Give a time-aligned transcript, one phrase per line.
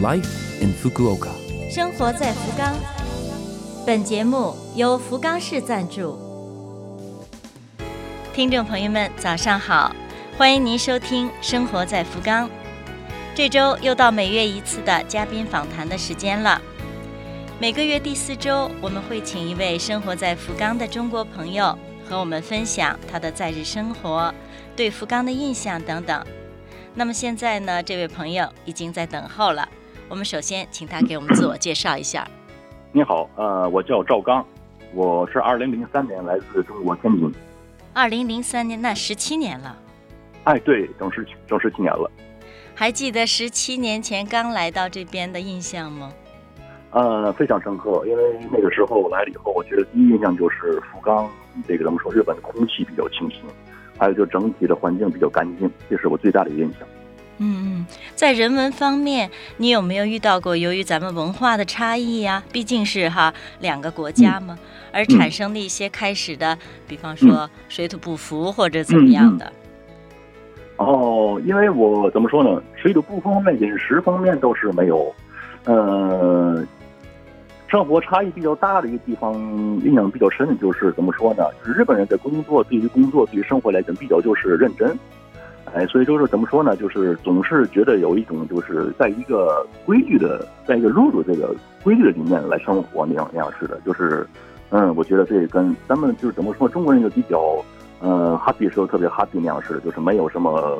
[0.00, 1.30] Life in Fukuoka。
[1.68, 2.72] 生活在福冈。
[3.84, 6.16] 本节目由福冈市赞助。
[8.32, 9.92] 听众朋友们，早上好，
[10.36, 12.46] 欢迎您收听《生活在福冈》。
[13.34, 16.62] 这周又到每月一次的嘉宾访谈的时间了。
[17.58, 21.76] 每个月第四周，我们会请一位生活在福冈的中国朋友
[22.08, 24.32] 和我们分享他的在日生活、
[24.76, 26.24] 对福冈的印象等等。
[26.94, 29.68] 那么现在呢，这位朋友已经在等候了。
[30.08, 32.26] 我们首先请他给我们自我介绍一下。
[32.92, 34.44] 你好，呃，我叫赵刚，
[34.94, 37.30] 我是二零零三年来自中国天津。
[37.92, 39.76] 二零零三年，那十七年了。
[40.44, 42.10] 哎，对，整十整十七年了。
[42.74, 46.10] 还记得十七年前刚来到这边的印象吗？
[46.92, 51.28] 呃，非常深刻，因为那个时候我来了以后，我觉得第一印象就是福冈
[51.66, 53.42] 这个怎么说，日本的空气比较清新，
[53.98, 56.88] 还有就整体的环境比较干净，这是我最大的一个印象。
[57.40, 62.42] 嗯嗯，在人文方面，你有没有遇到过由于咱们文化的差异呀？
[62.52, 64.58] 毕竟是哈两个国家嘛，
[64.92, 69.52] 而产生的一些开始的，比方说水土不服或者怎么样的。
[70.78, 75.14] 哦，因为我怎么说呢，水土不服方面、饮食方面都是没有，
[75.64, 76.64] 呃，
[77.68, 79.34] 生活差异比较大的一个地方，
[79.84, 81.44] 印象比较深的就是怎么说呢？
[81.64, 84.98] 日本人的工作对于工作对于生活来讲比较就是认真。
[85.74, 86.76] 哎，所以就是怎么说呢？
[86.76, 93.80] 就是总是觉得有一种，就是在一个规矩的，在一个入入这个规矩的里面来生活那样那样似的。
[93.84, 94.26] 就是，
[94.70, 97.62] 嗯，我觉得这跟咱们就是怎么说，中国人就比较，
[98.00, 100.78] 呃，happy 时候特别 happy 那样似的，就是没有什么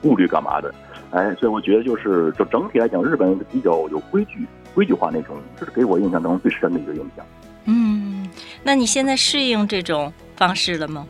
[0.00, 0.72] 顾虑干嘛的。
[1.10, 7.24] 哎，所以我觉得就是，就整体来讲，日本人比较有规矩、规矩化那种，这是给我印象当中最深的一个印象。
[7.66, 8.28] 嗯，
[8.62, 11.06] 那你现在适应这种方式了吗？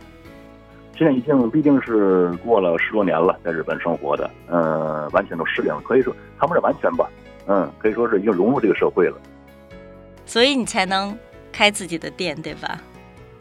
[0.94, 7.08] 现在已经毕竟是过了十多年了，在日本生活的，嗯，完全都适应了，可以说他们是完全吧，
[7.46, 9.16] 嗯，可以说是已经融入这个社会了。
[10.26, 11.16] 所以你才能
[11.50, 12.78] 开自己的店，对吧？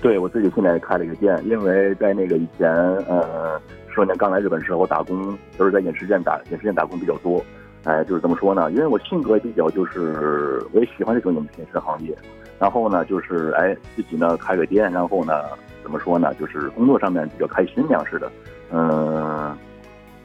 [0.01, 7.43] 对，我自己现在开了一个店，因为在那个以前，呃，十多年刚来日本时候打工，都是在饮食店打饮食店打工比较多。
[7.83, 8.71] 哎，就是怎么说呢？
[8.71, 12.17] 因为我性格比较就是，我也喜欢这种饮食行业。
[12.57, 15.33] 然后呢，就是哎，自己呢开个店，然后呢。
[15.83, 16.33] 怎么说呢？
[16.39, 18.31] 就是工作上面比较开心那样似的，
[18.71, 19.57] 嗯，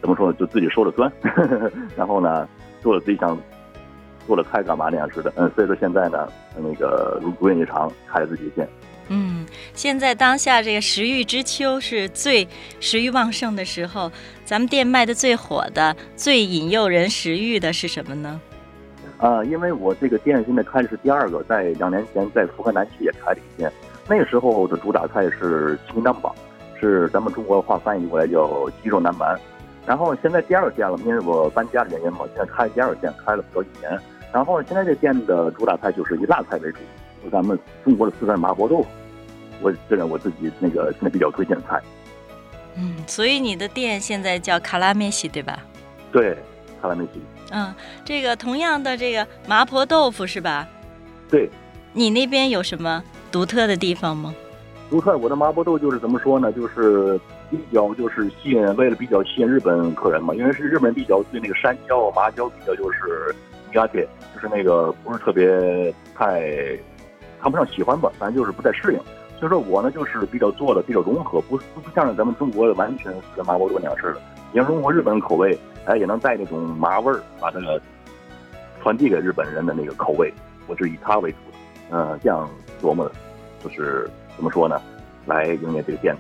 [0.01, 1.11] 怎么说就自己说了算，
[1.97, 2.49] 然后呢，
[2.83, 3.39] 做了自己想
[4.27, 8.69] 做了开干嘛那样似的，嗯，所以说现在呢，那个如如愿以偿，开了自己的店。
[9.09, 12.47] 嗯，现在当下这个食欲之秋是最
[12.81, 14.11] 食欲旺盛的时候，
[14.45, 18.41] 咱们店卖的最火的、最引诱人食欲的是什么呢？
[19.19, 23.73] 啊，因为我这个店现在开的是第二个，在两年前在福河南区也开了一店。
[24.09, 26.35] 那个时候的主打菜是鸡南榜，
[26.81, 29.39] 是咱们中国话翻译过来叫鸡肉南蛮。
[29.85, 33.99] 然后现在第二个店了，因为我搬家的原因嘛，现在开第二个店，开了不到一年。
[34.33, 36.79] 然后现在这店的主打菜就是以辣菜为主，
[37.25, 38.87] 就咱们中国的四川麻婆豆腐，
[39.61, 41.81] 我这个我自己那个现在比较推荐的菜。
[42.77, 45.59] 嗯，所以你的店现在叫卡拉梅西对吧？
[46.13, 46.37] 对，
[46.83, 47.21] 卡拉梅西。
[47.51, 47.73] 嗯，
[48.05, 50.69] 这个同样的这个麻婆豆腐是吧？
[51.31, 51.49] 对。
[51.93, 53.03] 你那边有什么？
[53.31, 54.35] 独特的地方吗？
[54.89, 56.53] 独特，我的麻婆豆就是怎么说呢？
[56.53, 57.19] 就是
[57.51, 63.35] 比较就是吸引，为了比较吸引日本客人嘛，因为是日本人比较对那个山椒、麻椒比较就是
[63.75, 66.79] 压贴，就是那个不是特别太
[67.41, 69.01] 谈不上喜欢吧，反正就是不太适应。
[69.39, 74.21] 所以说我呢就是比较做的比较融合，不不不像是咱们中国的完全跟麻婆豆那样似的，
[74.55, 77.81] 也融合日本口味，哎，也能带那种麻味儿，把那个
[78.81, 80.33] 传递给日本人的那个口味，
[80.69, 81.39] 我是以它为主
[81.91, 82.49] 的，嗯，这样
[82.81, 83.13] 琢磨的。
[83.65, 84.81] 就是怎么说呢，
[85.27, 86.15] 来营业这个店。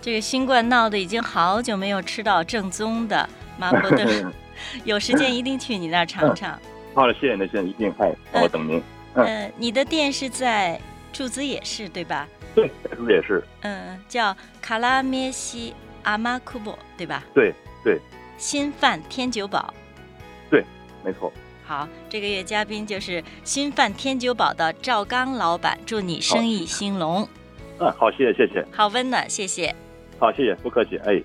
[0.00, 4.30] 这个新冠闹的已经好久没有吃到正宗的麻婆 豆腐，
[4.84, 6.58] 有时间一定去你那儿尝尝。
[6.94, 8.82] 好的，谢谢您，谢谢一定，嗨，我等您。
[9.14, 10.78] 嗯，你的店是在
[11.12, 12.28] 筑紫野市对吧？
[12.54, 13.42] 对，在筑紫野市。
[13.62, 17.24] 嗯，叫卡拉咩西阿玛库布对吧？
[17.34, 17.52] 对
[17.82, 17.98] 对。
[18.36, 19.72] 新饭天九堡。
[20.50, 20.64] 对，
[21.02, 21.32] 没错。
[21.66, 27.26] 好，这个月嘉宾就是新饭天酒堡的赵刚老板，祝你生意兴隆。
[27.78, 28.66] 嗯，好，谢谢谢谢。
[28.70, 29.74] 好温暖，谢谢。
[30.18, 31.22] 好，谢谢，不客气，哎。